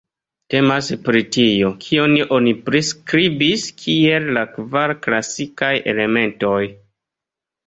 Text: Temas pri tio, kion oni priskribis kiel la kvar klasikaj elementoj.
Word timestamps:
Temas 0.51 0.87
pri 1.09 1.19
tio, 1.35 1.67
kion 1.83 2.15
oni 2.37 2.53
priskribis 2.69 3.67
kiel 3.83 4.27
la 4.39 4.45
kvar 4.57 4.95
klasikaj 5.05 5.71
elementoj. 5.95 6.59